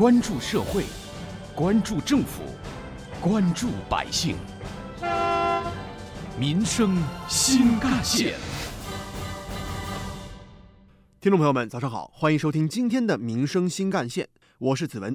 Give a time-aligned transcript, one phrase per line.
[0.00, 0.86] 关注社会，
[1.54, 2.42] 关注政府，
[3.20, 4.34] 关注百姓，
[6.38, 6.96] 民生
[7.28, 8.38] 新干线。
[11.20, 14.24] 听众朋友们，早上好，欢迎收听今天的《民生新干线》，
[14.56, 15.14] 我是子文。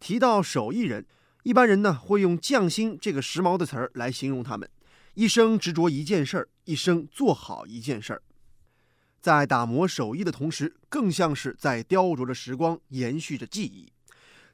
[0.00, 1.04] 提到手艺人，
[1.42, 4.66] 一般人呢会用“匠心”这个时髦的词儿来形容他们，
[5.12, 8.22] 一生执着一件事儿，一生做好一件事儿。
[9.20, 13.92] 在打磨手艺的同时，更像是在雕琢着时光，延续着记忆。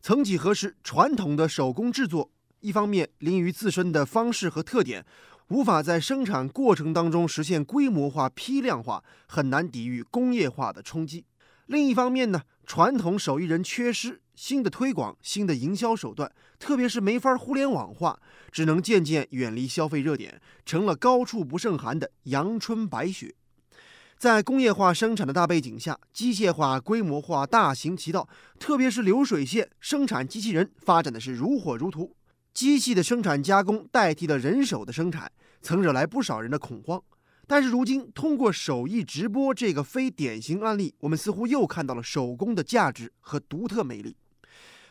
[0.03, 5.05] 曾几何时，传统的手工制作，一方面临于自身的方式和特点，
[5.49, 11.25] 无法在生产过程当中实现规模化、批量化，很难抵御工业化的冲击；
[11.67, 18.19] 另一方面呢，传统手艺人缺失新的推广、新的营销手段，特别是没法互联网化，
[18.51, 23.35] 只能渐渐远离消费热点，成了高处不胜寒的阳春白雪。
[24.21, 32.15] 在工业化生产的大背景下，机械化、规模化大行其道，特别是流水线生产机器人发展的是如火如荼，
[32.53, 37.03] 机器的生产加工代替了人手的生产，曾惹来不少人的恐慌。
[37.47, 44.19] 但是如今，通过手艺直播这个非典型案例，我们似乎又看到了手工的价值和独特魅力。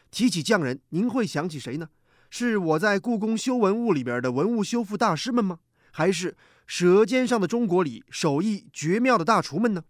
[0.09, 1.89] 提起匠人，您会想起谁呢？
[2.32, 5.59] 是我在故宫修文物里边的文物修复大师们吗？
[6.00, 6.31] 还是？
[6.66, 9.83] 《舌尖上的中国》里手艺绝妙的大厨们呢？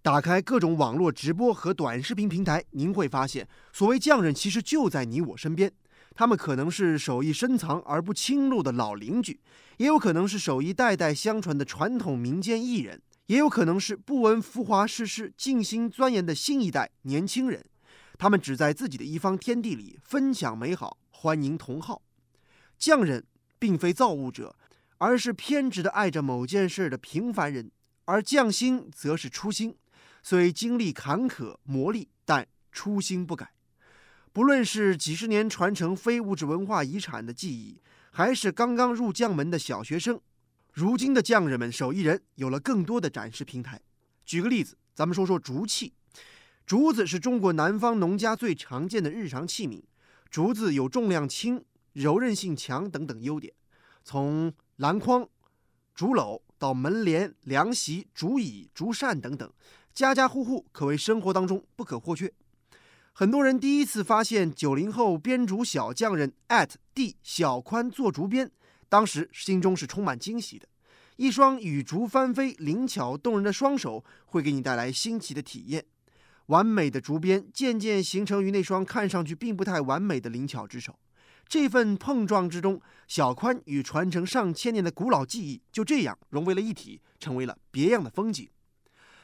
[0.00, 5.72] 打开各种网络直播和短视频平台，您会发现，所谓匠人其实就在你我身边。
[6.14, 9.40] 他们可能是手艺深藏而不倾露的老邻居，
[9.78, 17.66] 也有可能是手艺代代相传的传统民间艺人，也有可能是不闻浮华世事、静心钻研的新一代年轻人。
[18.16, 22.02] 他们只在自己的一方天地里分享美好，欢迎同好。
[22.78, 23.24] 匠人
[23.58, 24.54] 并非造物者。
[24.98, 27.70] 而是偏执的爱着某件事的平凡人，
[28.04, 29.76] 而匠心则是初心，
[30.22, 33.52] 虽经历坎坷磨砺，但初心不改。
[34.32, 40.20] 不论是几十年传承非物质文化遗产的技艺，还是刚刚入匠门的小学生，
[40.72, 43.80] 如今的匠人们、手艺人有了更多的展示平台。
[44.24, 45.94] 举个例子，咱们说说竹器。
[46.66, 49.82] 竹子是中国南方农家最常见的日常器皿，
[50.28, 53.54] 竹子有重量轻、柔韧性强等等优点。
[54.02, 55.26] 从篮筐、
[55.94, 59.50] 竹篓到门帘、凉席、竹椅、竹扇等等，
[59.94, 62.30] 家家户户可谓生活当中不可或缺。
[63.14, 66.34] 很多人第一次发现九零后编竹小匠人
[66.92, 68.50] @d 小宽做竹编，
[68.90, 70.68] 当时心中是充满惊喜的。
[71.16, 75.82] 一双与竹翻飞、灵巧动人的双手，会给你带来新奇的体验。
[76.48, 80.98] 完美的竹编渐渐形成于那双看上去并不太完美的灵巧之手。
[81.48, 88.48] 这份碰撞之中，小宽与传承上千年的古老技艺就这样融为了一体，成为了别样的风景。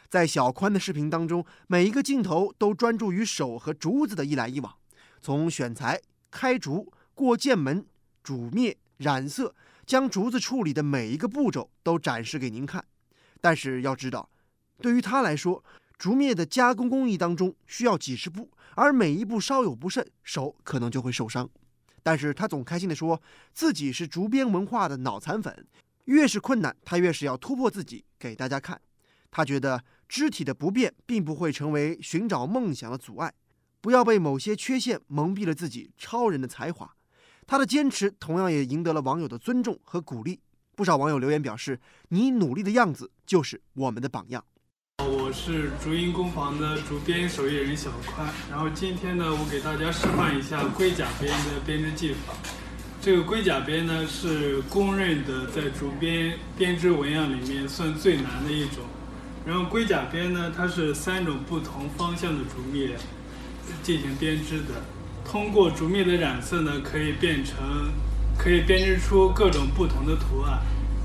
[0.08, 4.72] 在小宽的视频当中，每一个镜头都专注于手和竹子的一来一往，
[5.20, 6.00] 从选材、
[6.30, 7.84] 开竹、过剑门、
[8.22, 9.54] 煮灭、染色，
[9.84, 12.84] 将竹子处理的每一个步骤都展示给您看。
[13.40, 14.30] 但是要知道，
[14.80, 15.64] 对于他来说，
[15.98, 21.50] 竹篾的加工工艺当中需要几十步，而每一步稍有不慎，手可能就会受伤。
[22.02, 23.20] 但是他总开心地说
[23.52, 25.66] 自己是竹编文化的脑残粉，
[26.04, 28.80] 越是困难，他越是要突破自己给大家看。
[29.30, 33.32] 他觉得肢体的不便并不会成为寻找梦想的阻碍，
[33.80, 36.94] 不要被某些缺陷蒙蔽了自己超人的才华。
[37.46, 40.40] 他的坚持同样也赢得了网友的尊重和鼓励。
[40.74, 44.44] 不少网友留言表示：“你努力的样子就是我们的榜样。”
[45.32, 52.34] 是竹音工坊的竹编手艺人小宽，然后今天呢，我给大家示范一下龟甲编的编织技法。
[53.00, 58.84] 这个龟甲编呢，是公认的在竹编编织纹样里面算最难的一种。
[59.46, 62.90] 然后龟甲编呢，它是三种不同方向的竹篾
[63.82, 64.84] 进行编织的，
[65.24, 67.56] 通过竹篾的染色呢，可以变成，
[68.38, 70.60] 可以编织出各种不同的图案。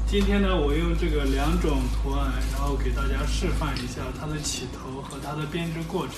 [0.09, 6.15] 今天呢，我用这个两种图案，然后给大家示范一下它的起头和它的编织过程。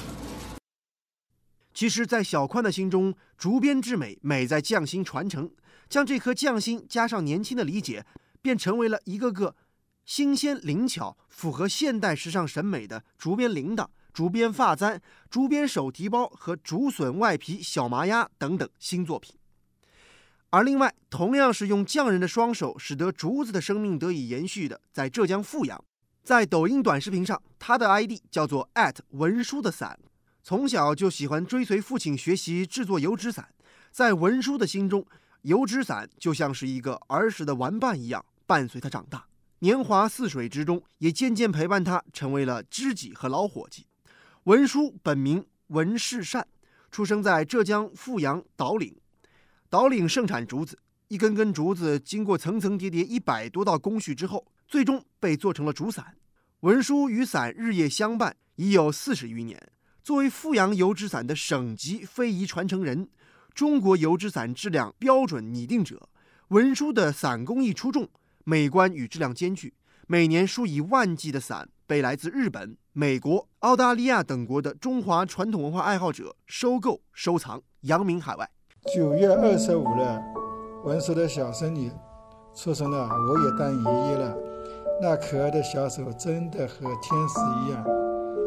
[1.74, 5.50] 其实，在小宽的心中，竹编制美，美在匠心传承。
[5.89, 8.06] 将这颗匠心加上年轻的理解，
[8.44, 9.56] 便成为了一个个
[10.06, 15.01] 新鲜灵巧、符合现代时尚审美的竹编铃铛、竹编发簪、
[15.31, 19.38] 竹编手提包和竹笋外皮小麻鸭等等新作品。
[20.51, 25.84] 而另外，同样是用匠人的双手使得竹子的生命得以延续的，在浙江富阳，
[26.24, 28.68] 在抖音短视频上，他的 ID 叫做
[29.12, 30.00] 文书的伞。
[30.42, 33.50] 从小就喜欢追随父亲学习制作油纸伞，
[33.92, 35.06] 在文书的心中，
[35.44, 39.25] 油纸伞就像是一个儿时的玩伴一样，伴随他长大。
[39.60, 43.86] 年华似水之中，也渐渐陪伴他成为了知己和老伙计。
[44.45, 46.48] 文书本名文世善，
[46.90, 48.95] 出生在浙江富阳岛岭。
[49.71, 50.80] 岛岭盛产竹子，
[51.10, 56.18] 一根根竹子经过层层叠叠一百多道工序之后，最终被做成了竹伞。
[56.62, 59.71] 文书与伞日夜相伴，已有四十余年。
[60.01, 63.10] 作为富阳油纸伞的省级非遗传承人，
[63.54, 66.10] 中国油纸伞质量标准拟定者，
[66.48, 68.10] 文书的伞工艺出众，
[68.45, 69.75] 美观与质量兼具。
[70.07, 78.50] 每年数以万计的伞被来自日本、美国、澳大利亚等国的中华传统文化爱好者收购、收藏，扬名海外。
[78.88, 80.02] 九月二十五日，
[80.84, 81.92] 文叔的小孙女
[82.56, 84.36] 出生了，我也当爷爷了。
[85.02, 87.86] 那可爱的小手真的和天使一样，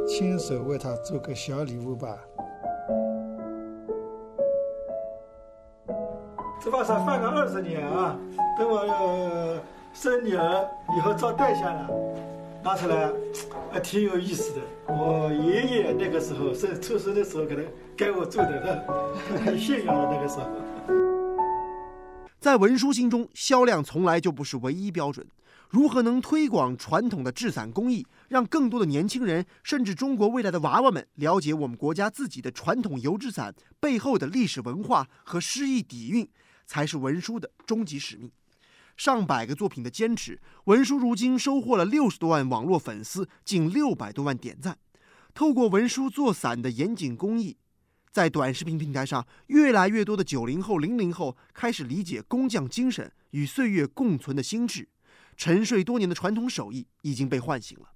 [0.06, 2.16] 亲手为她做个小礼物吧。
[6.60, 8.16] 这把伞放了二十年啊，
[8.58, 9.60] 等我。
[9.94, 11.86] 生女儿以后照戴下了，
[12.64, 13.10] 拿出来
[13.72, 14.60] 还挺有意思的。
[14.86, 17.66] 我爷爷那个时候是出生的时候，可能
[17.96, 18.86] 给我做的，
[19.44, 20.48] 很 炫耀的那个时候。
[22.38, 25.26] 在文书心中，销量从来就不是唯一标准。
[25.70, 36.28] 如何能推广传统的制伞工艺，让更多的年轻人，甚至中国未来的娃娃们了解我们国家自己的传统油纸伞背后的历史文化和诗意底蕴，
[36.66, 38.30] 才是文书的终极使命。
[38.96, 44.78] 上百个作品的坚持，文书如今收获了六十多万网络粉丝，近六百多万点赞。
[45.34, 47.56] 透过文书做伞的严谨工艺，
[48.10, 54.88] 在短视频平台上，越来越多的九零后、零零后开始理解工匠精神与岁月共存的心智。
[55.34, 57.92] 沉睡多年的传统手艺已经被唤醒了。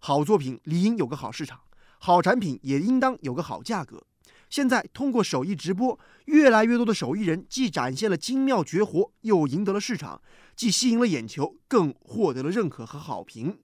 [0.00, 1.60] 好作品理应有个好市场，
[1.98, 4.07] 好产品也应当有个好价格。
[4.48, 10.20] 现在通过手艺直播，越来越多的手艺人既展现了精妙绝活，又赢得了市场，
[10.56, 13.58] 既吸引了眼球，更获得了认可和好评。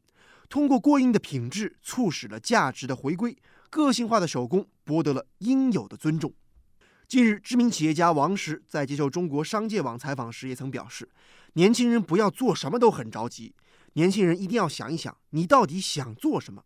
[0.48, 3.36] 通过过硬的品质，促使了价值的回归，
[3.70, 6.32] 个性化的手工博得了应有的尊重。
[7.08, 11.08] 近日，知名企业家王石在接受中国商界网采访时也曾表示
[11.54, 13.54] ：“年轻人不要做什么都很着急，
[13.94, 16.64] 年轻人一定要想一想，你到底想做什么。”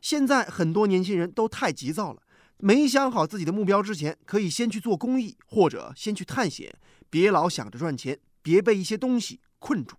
[0.00, 2.22] 现在很多年轻人都太急躁了。
[2.62, 6.74] 没想好自己的目标之前，可以先去做公益，或者先去探险，
[7.08, 9.96] 别老想着赚钱，别被一些东西困住。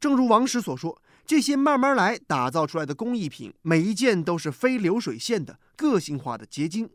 [0.00, 6.88] 正如王石所说，这些慢慢来打造出来的工艺品，每一件都是非流水线的个性化的结晶，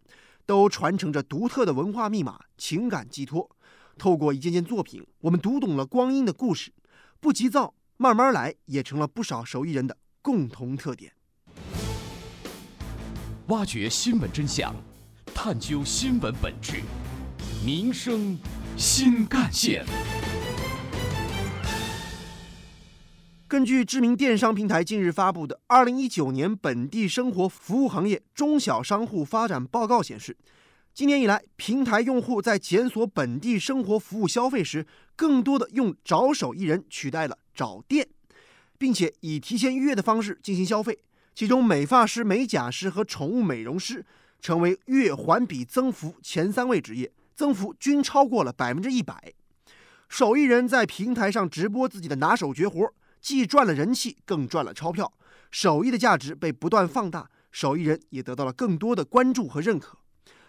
[0.46, 3.50] 都传承着独特的文化密码、情感寄托。
[3.98, 6.72] 透过一件件作品，我们读懂了光阴的故事。
[7.20, 11.14] 不急躁，慢慢来，也成了不少手艺人的共同特点。
[13.52, 14.74] 挖掘新闻真相，
[15.36, 16.84] 探究新闻本质，
[17.66, 18.38] 民生
[18.78, 19.86] 新干线。
[23.50, 30.38] 根据知名电商平台近日发布的《二零一九年本地生活服务行业中小商户发展报告》显示，
[30.94, 34.88] 今年以来，平台用户在检索本地生活服务消费时，
[35.18, 38.08] 更多的用找手艺人取代了找店，
[38.78, 41.00] 并且以提前预约的方式进行消费。
[41.34, 44.06] 其中，美发师、美甲师和宠物美容师
[44.42, 49.34] 成为月环比增幅前三位职业，增幅均超过了百分之一百。
[50.10, 55.12] 手艺人在平台上直播自己的拿手绝活，既赚了人气，更赚了钞票。
[55.50, 59.98] 手艺的价值被不断放大，手艺人也得到了更多的关注和认可。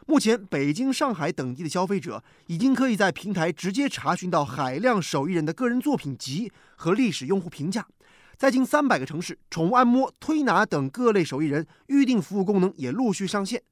[0.06, 7.86] 目前，北京、上海等地的消费者已经可以在平台直接查询到海量手艺人的个人作品集和历史用户评价。
[8.42, 13.62] 在近三百个城市，宠物按摩、推拿等各类手艺人预订服务功能也陆续上线。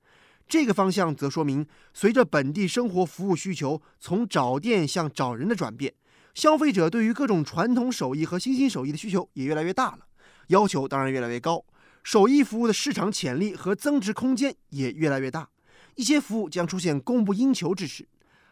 [0.46, 5.92] 这个方向则说明，随着本地生活服务需求从找店向找人的转变，
[6.34, 10.06] 消费者对于各种传统手艺和新兴手艺的需求也越来越大了，
[10.46, 11.64] 要求当然越来越高。
[12.04, 15.48] 手艺服务的市场潜力和增值空间也越来越大，
[15.96, 18.06] 一些服务将出现供不应求之势。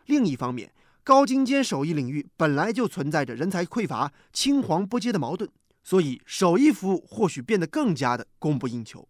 [0.07, 0.73] 另一方面，
[1.05, 5.49] 高精尖手艺领域本来就存在着人才匮乏、青黄不接的矛盾。
[5.89, 9.09] 所以，手艺服务或许变得更加的供不应求。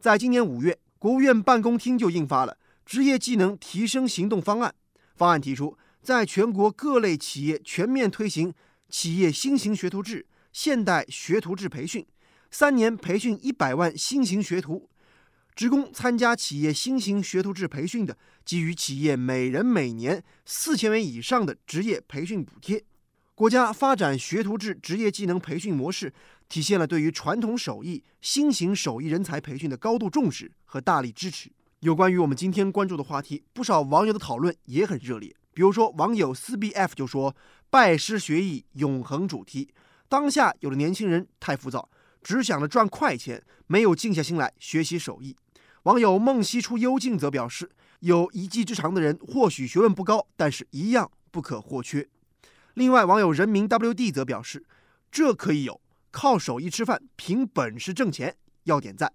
[0.00, 2.54] 在今年五月，国务院办公厅就印发了
[2.86, 4.74] 《职业技能提升行动方案》。
[5.16, 8.54] 方案提出，在全国各类企业全面推行
[8.88, 12.06] 企业新型学徒制、现代学徒制培训，
[12.50, 14.88] 三年培训一百万新型学徒。
[15.54, 18.16] 职工参加企业新型学徒制培训的，
[18.46, 22.82] 给予企业每人每年四千元以上的职业培训补贴。
[23.36, 26.14] 国家发展学徒制职业技能培训模式，
[26.48, 31.50] 体现了对于传统手艺、新型手艺人才培训的高度重视和大力支持。
[31.80, 35.34] 有关于我们今天关注的话题，不少网友的讨论也很热烈。
[35.52, 37.34] 比如说，网友四 B F 就说
[37.68, 39.68] ：“拜师学艺，永恒主题。
[40.08, 41.90] 当下有的年轻人太浮躁，
[42.22, 45.34] 只想着赚快钱，没有静下心来学习手艺。”
[45.82, 52.08] 网友梦溪出幽静则表示：“有一技之长的人，或许学问不高，但是一样不可或缺。
[52.74, 54.64] 另外，网友人民 WD 则表示，
[55.12, 59.12] 这可以有，靠手艺吃饭，凭本事挣钱，要点赞。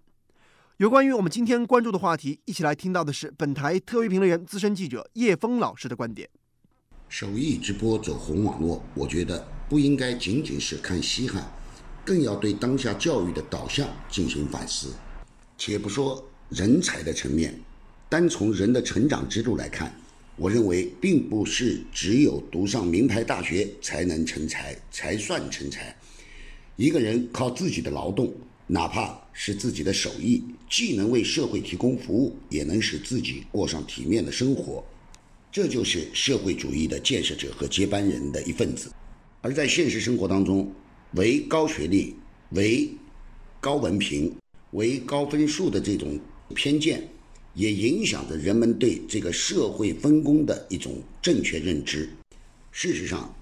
[0.78, 6.26] 有关于我们今天关注的话题，一起来听到的是本台特约评论员、资深记者叶峰老师的观点。
[7.10, 11.44] 手艺直播走红网络，我觉得不应该仅仅是看稀罕，
[12.02, 14.94] 更要对当下教育的导向进行反思。
[15.58, 17.60] 且不说人才的层面，
[18.08, 19.94] 单从人的成长之路来看，
[20.40, 25.94] 我认为并不是只有读上名牌大学才能成才，才算成才。
[26.76, 28.32] 一个人靠自己的劳动。
[28.66, 34.82] 哪怕是自己的手艺，既能为社会提供服务，也能使自己过上体面的生活，
[35.50, 38.92] 这就是社会主义的建设者和接班人的一份子。
[39.42, 40.72] 而在现实生活当中，
[41.14, 42.14] 唯高学历、
[42.50, 42.88] 唯
[43.60, 44.32] 高文凭、
[44.70, 46.16] 唯高分数的这种
[46.54, 47.06] 偏见，
[47.60, 52.08] 也影响着人们对这个社会分工的一种正确认知。
[52.72, 53.34] 事实上，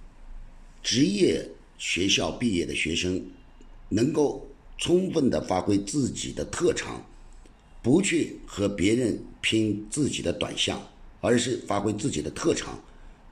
[0.83, 1.49] 职业
[1.79, 3.23] 学校毕业的学生
[3.89, 4.45] 能够。
[4.81, 7.05] 充分的发挥自己的特长，
[7.83, 10.81] 不去和别人拼自己的短项，
[11.21, 12.81] 而是发挥自己的特长，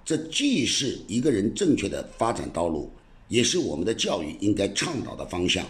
[0.04, 2.90] 这既是一个人正确的发展道路，
[3.28, 5.64] 也是我们的教育应该倡导的方向。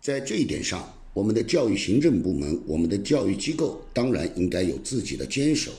[0.00, 5.70] 在这一点上，我们的教育行政部门、我们的教育机构当然应该有自己的坚守，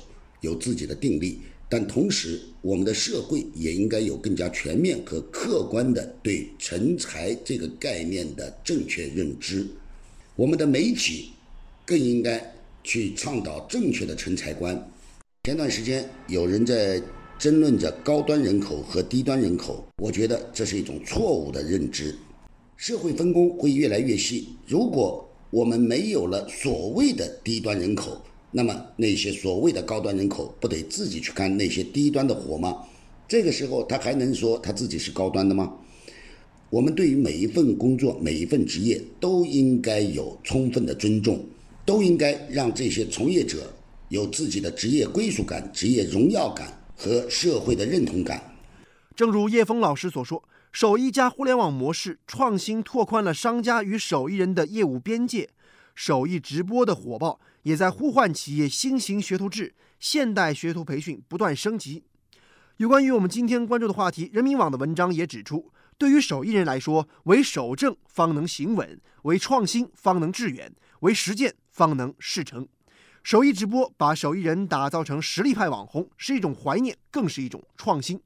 [0.41, 1.39] 有自己的定力。
[1.67, 9.65] 但同时，我们的社会也应该有更加全面和客观的对成才这个概念的正确认知。
[10.35, 11.31] 我们的媒体
[11.83, 14.87] 更应该去倡导正确的成才观。
[15.45, 17.01] 前段时间有人在
[17.39, 22.15] 争论着高端人口和低端人口，我觉得这是一种错误的认知。
[22.85, 28.21] 社会分工会越来越细，如果我们没有了所谓的低端人口，
[28.51, 32.83] 那么那些所谓的高端人口不得自己去干那些低端的活吗？
[33.25, 35.73] 这个时候他还能说他自己是高端的吗？
[36.69, 41.41] 我们对于每一份工作、每一份职业都应该有充分的尊重，
[41.85, 43.73] 都应该让这些从业者
[44.09, 48.52] 有自己的职业归属感、职业荣耀感和社会的认同感。
[49.15, 55.49] 正如叶峰老师所说，手艺加互联网模式创新拓宽了商家与手艺人的业务边界。
[55.93, 62.03] 手艺直播的火爆，也在呼唤企业新型学徒制、现代学徒培训不断升级。
[62.77, 72.67] 有关于我们今天关注的话题，人民网的文章也指出，对于手艺人来说，唯守正方能行稳，唯创新方能致远，唯实践方能事成。
[73.21, 78.19] 手艺直播把手艺人打造成实力派网红，是一种怀念，更是一种创新。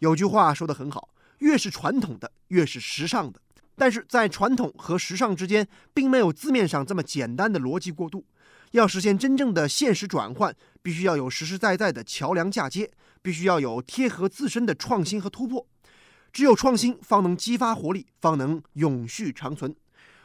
[0.00, 3.40] 有句话说得很好，越是传统的，越是时尚的。
[3.76, 8.24] 但是在传统和时尚之间，并没有字面上这么简单的逻辑过渡。
[8.72, 12.90] 要实现真正的现实转换，必须要有实实在在的桥梁嫁接，
[13.22, 15.66] 必须要有贴合自身的创新和突破。
[16.32, 19.74] 只有创新，方能激发活力，方能永续长存。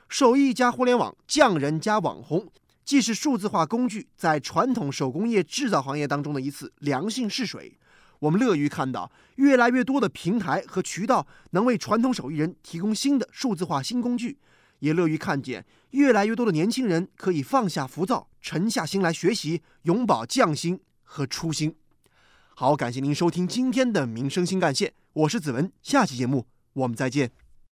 [0.10, 2.52] 手艺加互联网，匠人加网红，
[2.84, 7.80] 既是数字化工具在传统手工业制造行业当中的一次良性试水。
[8.24, 14.38] 我们乐于看到越来越多的平台和渠道能为传统手艺人提供新的数字化新工具，
[14.80, 21.76] 也乐于看见越来越多的年轻人可以放下浮躁，沉下心来学习，永葆匠心和初心。
[22.56, 27.43] 好，感谢您收听今天的民生新干线，我是子文，下期节目我们再见。